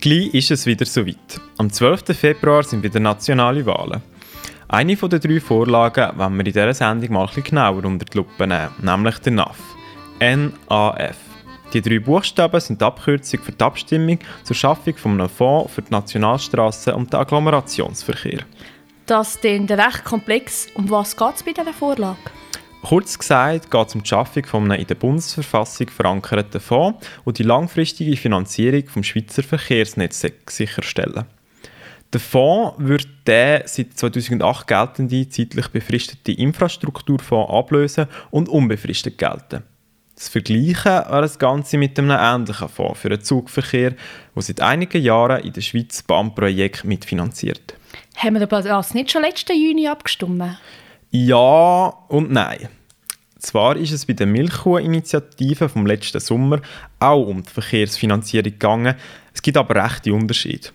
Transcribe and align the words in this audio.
Gleich 0.00 0.32
ist 0.32 0.52
es 0.52 0.64
wieder 0.64 0.86
soweit. 0.86 1.40
Am 1.56 1.70
12. 1.70 2.16
Februar 2.16 2.62
sind 2.62 2.84
wieder 2.84 3.00
nationale 3.00 3.66
Wahlen. 3.66 4.00
Eine 4.68 4.94
den 4.94 5.20
drei 5.20 5.40
Vorlagen 5.40 6.16
wollen 6.16 6.34
wir 6.34 6.46
in 6.46 6.52
dieser 6.52 6.72
Sendung 6.72 7.12
mal 7.12 7.28
ein 7.34 7.42
genauer 7.42 7.84
unter 7.84 8.04
die 8.04 8.16
Lupe 8.16 8.46
nehmen, 8.46 8.70
nämlich 8.80 9.18
der 9.18 9.32
NAF. 9.32 9.58
NAF. 10.20 11.16
Die 11.72 11.82
drei 11.82 11.98
Buchstaben 11.98 12.60
sind 12.60 12.80
die 12.80 12.84
Abkürzung 12.84 13.40
für 13.40 13.50
die 13.50 13.64
Abstimmung 13.64 14.20
zur 14.44 14.54
Schaffung 14.54 14.96
von 14.96 15.12
einem 15.12 15.28
Fonds 15.28 15.74
für 15.74 15.82
die 15.82 15.90
Nationalstraßen 15.90 16.92
und 16.92 17.12
den 17.12 17.18
Agglomerationsverkehr. 17.18 18.44
Das 19.06 19.40
klingt 19.40 19.72
recht 19.72 20.04
komplex. 20.04 20.68
Um 20.74 20.88
was 20.90 21.16
geht 21.16 21.34
es 21.34 21.42
bei 21.42 21.52
dieser 21.52 21.72
Vorlage? 21.72 22.18
Kurz 22.82 23.18
gesagt 23.18 23.70
geht 23.70 23.86
es 23.88 23.94
um 23.94 24.02
die 24.02 24.08
Schaffung 24.08 24.46
von 24.46 24.70
einem 24.70 24.80
in 24.80 24.86
der 24.86 24.94
Bundesverfassung 24.94 25.88
verankerten 25.90 26.60
Fonds 26.60 27.06
und 27.24 27.38
die 27.38 27.42
langfristige 27.42 28.16
Finanzierung 28.16 28.84
des 28.84 29.06
Schweizer 29.06 29.42
Verkehrsnetzes 29.42 30.32
sicherstellen. 30.48 31.24
Der 32.12 32.20
Fonds 32.20 32.76
wird 32.78 33.08
den 33.26 33.62
seit 33.66 33.98
2008 33.98 34.66
geltende 34.66 35.28
zeitlich 35.28 35.68
befristete 35.68 36.32
Infrastrukturfonds 36.32 37.52
ablösen 37.52 38.06
und 38.30 38.48
unbefristet 38.48 39.18
gelten. 39.18 39.64
Das 40.14 40.28
Vergleichen 40.28 40.84
wäre 40.84 41.20
das 41.20 41.38
Ganze 41.38 41.76
mit 41.76 41.98
einem 41.98 42.10
ähnlichen 42.10 42.68
Fonds 42.68 43.00
für 43.00 43.10
den 43.10 43.20
Zugverkehr, 43.20 43.94
der 44.34 44.42
seit 44.42 44.60
einigen 44.60 45.02
Jahren 45.02 45.44
in 45.44 45.52
der 45.52 45.60
Schweiz 45.60 46.02
Bahnprojekte 46.02 46.86
mitfinanziert. 46.86 47.74
Haben 48.16 48.40
wir 48.40 48.46
das 48.46 48.94
nicht 48.94 49.10
schon 49.10 49.22
letzten 49.22 49.60
Juni 49.60 49.86
abgestimmt? 49.86 50.58
Ja 51.10 51.88
und 52.08 52.30
nein. 52.30 52.68
Zwar 53.38 53.76
ist 53.76 53.92
es 53.92 54.04
bei 54.04 54.12
der 54.12 54.26
Milchkuh-Initiative 54.26 55.70
vom 55.70 55.86
letzten 55.86 56.20
Sommer 56.20 56.60
auch 56.98 57.26
um 57.26 57.42
die 57.42 57.50
Verkehrsfinanzierung 57.50 58.52
gegangen, 58.52 58.94
es 59.32 59.40
gibt 59.40 59.56
aber 59.56 59.82
rechte 59.82 60.12
Unterschiede. 60.12 60.68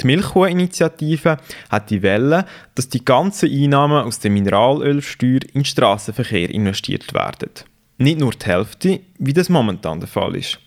Die 0.00 0.06
Milchkuh-Initiative 0.06 1.36
hat 1.68 1.90
die 1.90 2.02
Welle, 2.02 2.46
dass 2.74 2.88
die 2.88 3.04
ganzen 3.04 3.50
Einnahmen 3.50 4.04
aus 4.04 4.20
der 4.20 4.30
Mineralölsteuer 4.30 5.40
in 5.52 5.60
den 5.60 5.64
Straßenverkehr 5.66 6.48
investiert 6.50 7.12
werden. 7.12 7.50
Nicht 7.98 8.20
nur 8.20 8.32
die 8.32 8.46
Hälfte, 8.46 9.00
wie 9.18 9.34
das 9.34 9.50
momentan 9.50 10.00
der 10.00 10.08
Fall 10.08 10.34
ist. 10.34 10.58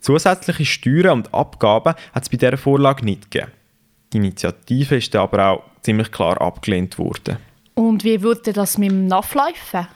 Zusätzliche 0.00 0.64
Steuern 0.64 1.18
und 1.18 1.34
Abgaben 1.34 1.94
hat 2.12 2.22
es 2.22 2.28
bei 2.28 2.36
dieser 2.36 2.56
Vorlage 2.56 3.04
nicht 3.04 3.30
gegeben. 3.30 3.52
Die 4.12 4.18
Initiative 4.18 4.96
ist 4.96 5.16
aber 5.16 5.48
auch 5.48 5.62
ziemlich 5.82 6.12
klar 6.12 6.40
abgelehnt 6.40 6.98
worden. 6.98 7.38
Und 7.74 8.04
wie 8.04 8.22
würde 8.22 8.52
das 8.52 8.78
mit 8.78 8.90
dem 8.90 9.06
NAF 9.06 9.34
laufen? 9.34 9.88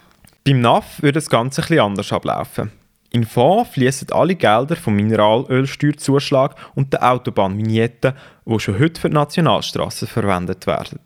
Beim 0.44 0.60
NAF 0.60 1.02
würde 1.02 1.14
das 1.14 1.30
Ganze 1.30 1.62
etwas 1.62 1.78
anders 1.78 2.12
ablaufen. 2.12 2.72
In 3.10 3.24
Fonds 3.24 3.70
fließen 3.70 4.12
alle 4.12 4.34
Gelder 4.34 4.76
vom 4.76 4.94
Mineralölsteuerzuschlag 4.94 6.54
und 6.74 6.92
der 6.92 7.10
Autobahnvignetten, 7.10 8.12
die 8.44 8.60
schon 8.60 8.78
heute 8.78 9.00
für 9.00 9.08
die 9.08 9.14
Nationalstraßen 9.14 10.08
verwendet 10.08 10.66
werden. 10.66 11.00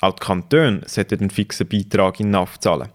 Auch 0.00 0.14
die 0.14 0.24
Kantone 0.24 0.82
sollten 0.86 1.20
einen 1.20 1.30
fixen 1.30 1.68
Beitrag 1.68 2.20
in 2.20 2.30
NAF 2.30 2.58
zahlen. 2.60 2.90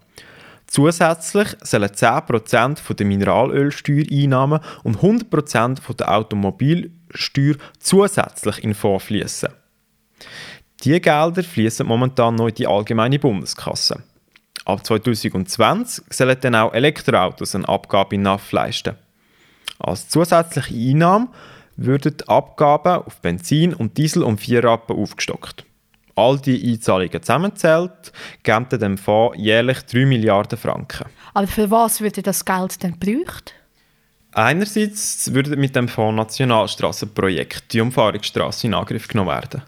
Zusätzlich 0.68 1.50
sollen 1.62 1.90
10% 1.90 2.94
der 2.94 3.06
Mineralölsteuereinnahmen 3.06 4.60
und 4.84 4.98
100% 4.98 5.96
der 5.96 6.12
Automobilsteuer 6.16 7.56
zusätzlich 7.80 8.64
in 8.64 8.74
Fonds 8.74 9.06
fließen. 9.06 9.50
Diese 10.84 11.00
Gelder 11.00 11.44
fließen 11.44 11.88
momentan 11.88 12.36
noch 12.36 12.48
in 12.48 12.56
die 12.56 12.68
allgemeine 12.68 13.20
Bundeskasse. 13.20 14.04
Ab 14.66 14.86
2020 14.86 16.06
sollen 16.10 16.38
dann 16.42 16.56
auch 16.56 16.74
Elektroautos 16.74 17.56
eine 17.56 17.68
Abgabe 17.70 18.16
in 18.16 18.24
NAF 18.24 18.52
leisten. 18.52 18.96
Als 19.80 20.10
zusätzliche 20.10 20.74
Einnahme 20.74 21.28
würden 21.76 22.18
die 22.18 22.28
Abgaben 22.28 23.04
auf 23.04 23.22
Benzin 23.22 23.74
und 23.74 23.98
Diesel 23.98 24.24
um 24.24 24.38
vier 24.38 24.64
Rappen 24.64 24.96
aufgestockt. 24.96 25.66
All 26.16 26.40
die 26.40 26.72
Einzahlungen 26.72 27.22
zusammenzählt, 27.22 28.14
geben 28.44 28.70
dem 28.70 28.98
Fonds 28.98 29.38
jährlich 29.38 29.82
3 29.82 30.06
Milliarden 30.06 30.58
Franken. 30.58 31.06
Aber 31.34 31.48
für 31.48 31.70
was 31.70 32.00
würde 32.00 32.22
das 32.22 32.46
Geld 32.46 32.82
denn 32.82 32.98
gebraucht? 32.98 33.54
Einerseits 34.32 35.34
würde 35.34 35.56
mit 35.58 35.76
dem 35.76 35.90
Fonds 35.90 36.16
Nationalstrassenprojekt 36.16 37.74
die 37.74 37.82
Umfahrungsstraße 37.82 38.68
in 38.68 38.74
Angriff 38.74 39.08
genommen 39.08 39.30
werden. 39.30 39.62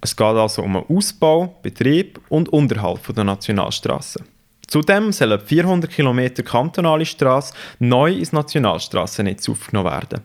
Es 0.00 0.16
geht 0.16 0.26
also 0.26 0.62
um 0.62 0.76
einen 0.76 0.86
Ausbau, 0.88 1.58
Betrieb 1.62 2.20
und 2.28 2.48
Unterhalt 2.50 3.00
der 3.16 3.24
Nationalstraße. 3.24 4.24
Zudem 4.66 5.12
sollen 5.12 5.40
400 5.40 5.90
km 5.90 6.34
kantonale 6.44 7.06
Straße 7.06 7.54
neu 7.78 8.12
ins 8.12 8.32
Nationalstraßennetz 8.32 9.48
aufgenommen 9.48 9.90
werden. 9.90 10.20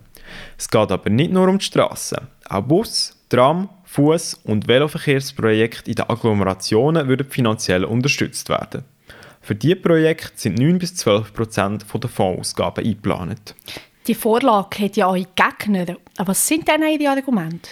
Es 0.57 0.69
geht 0.69 0.91
aber 0.91 1.09
nicht 1.09 1.31
nur 1.31 1.47
um 1.47 1.57
die 1.59 1.65
Straßen. 1.65 2.17
Auch 2.49 2.61
Bus, 2.61 3.15
Tram, 3.29 3.69
Fuß- 3.93 4.43
und 4.45 4.67
Veloverkehrsprojekte 4.67 5.89
in 5.91 5.95
den 5.95 6.09
Agglomerationen 6.09 7.07
würden 7.07 7.29
finanziell 7.29 7.85
unterstützt 7.85 8.49
werden. 8.49 8.83
Für 9.41 9.55
diese 9.55 9.75
Projekte 9.75 10.31
sind 10.35 10.59
9 10.59 10.79
bis 10.79 10.95
12 10.95 11.33
Prozent 11.33 11.85
der 11.93 12.09
Fondsausgaben 12.09 12.85
eingeplant. 12.85 13.55
Die 14.07 14.15
Vorlage 14.15 14.85
hat 14.85 14.97
ja 14.97 15.07
auch 15.07 15.15
Gegner. 15.15 15.97
Aber 16.17 16.29
was 16.29 16.47
sind 16.47 16.67
denn 16.67 16.83
ihre 16.83 17.11
Argumente? 17.11 17.69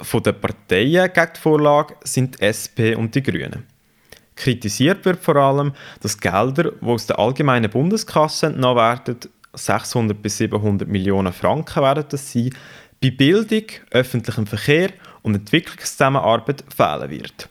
Von 0.00 0.22
den 0.22 0.40
Parteien 0.40 1.12
gegen 1.12 1.32
die 1.34 1.40
Vorlage 1.40 1.96
sind 2.04 2.38
die 2.38 2.44
SP 2.44 2.94
und 2.94 3.14
die 3.14 3.22
Grünen. 3.22 3.64
Kritisiert 4.34 5.04
wird 5.04 5.24
vor 5.24 5.36
allem, 5.36 5.72
dass 6.00 6.20
Gelder, 6.20 6.72
die 6.72 6.86
aus 6.86 7.06
der 7.06 7.18
allgemeinen 7.18 7.70
Bundeskasse 7.70 8.46
entnommen 8.46 8.76
werden, 8.76 9.18
600 9.54 10.20
bis 10.20 10.36
700 10.36 10.86
Millionen 10.86 11.32
Franken 11.32 11.82
werden 11.82 12.04
das 12.10 12.30
sein, 12.30 12.50
bei 13.02 13.10
Bildung, 13.10 13.64
öffentlichem 13.90 14.46
Verkehr 14.46 14.90
und 15.22 15.34
Entwicklungszusammenarbeit 15.34 16.64
fehlen 16.74 17.10
wird. 17.10 17.48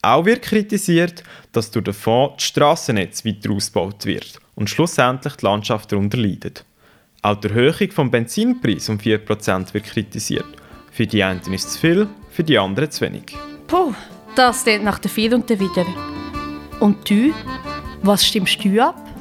Auch 0.00 0.24
wird 0.24 0.42
kritisiert, 0.42 1.22
dass 1.52 1.70
durch 1.70 1.84
den 1.84 1.94
Fonds 1.94 2.36
das 2.38 2.44
Strassennetz 2.46 3.24
weiter 3.24 3.50
ausgebaut 3.50 4.04
wird 4.06 4.40
und 4.54 4.68
schlussendlich 4.68 5.36
die 5.36 5.44
Landschaft 5.44 5.92
darunter 5.92 6.18
leidet. 6.18 6.64
Auch 7.20 7.36
die 7.36 7.48
Erhöhung 7.48 7.88
des 7.88 8.10
Benzinpreises 8.10 8.88
um 8.88 8.98
4% 8.98 9.72
wird 9.74 9.84
kritisiert. 9.84 10.44
Für 10.92 11.06
die 11.06 11.22
einen 11.24 11.40
ist 11.40 11.66
es 11.66 11.72
zu 11.72 11.78
viel, 11.80 12.08
für 12.30 12.44
die 12.44 12.58
anderen 12.58 12.90
zu 12.90 13.00
wenig. 13.00 13.34
Puh, 13.66 13.94
das 14.36 14.60
steht 14.60 14.84
nach 14.84 14.98
der 14.98 15.10
viel 15.10 15.32
und 15.34 15.48
der 15.48 15.58
Wieder. 15.58 15.86
Und 16.80 17.08
du? 17.08 17.32
Was 18.02 18.26
stimmst 18.26 18.62
du 18.62 18.78
ab? 18.78 19.11